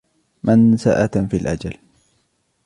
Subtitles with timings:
[0.43, 1.73] مَنْسَأَةٌ فِي الْأَجَلِ